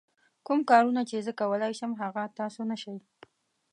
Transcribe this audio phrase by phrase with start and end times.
[0.45, 2.97] کوم کارونه چې زه کولای شم هغه تاسو نه شئ.